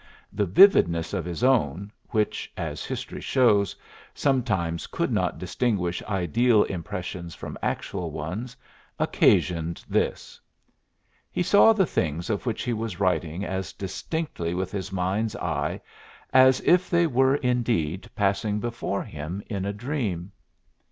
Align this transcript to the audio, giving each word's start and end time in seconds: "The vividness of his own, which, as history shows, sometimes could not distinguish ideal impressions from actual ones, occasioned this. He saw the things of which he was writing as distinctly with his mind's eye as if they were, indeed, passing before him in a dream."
"The 0.33 0.47
vividness 0.47 1.13
of 1.13 1.25
his 1.25 1.43
own, 1.43 1.91
which, 2.09 2.51
as 2.57 2.83
history 2.83 3.21
shows, 3.21 3.75
sometimes 4.15 4.87
could 4.87 5.11
not 5.11 5.37
distinguish 5.37 6.01
ideal 6.05 6.63
impressions 6.63 7.35
from 7.35 7.55
actual 7.61 8.09
ones, 8.09 8.57
occasioned 8.97 9.85
this. 9.87 10.41
He 11.31 11.43
saw 11.43 11.71
the 11.71 11.85
things 11.85 12.31
of 12.31 12.47
which 12.47 12.63
he 12.63 12.73
was 12.73 12.99
writing 12.99 13.45
as 13.45 13.73
distinctly 13.73 14.55
with 14.55 14.71
his 14.71 14.91
mind's 14.91 15.35
eye 15.35 15.79
as 16.33 16.61
if 16.61 16.89
they 16.89 17.05
were, 17.05 17.35
indeed, 17.35 18.09
passing 18.15 18.59
before 18.59 19.03
him 19.03 19.43
in 19.45 19.65
a 19.65 19.71
dream." 19.71 20.31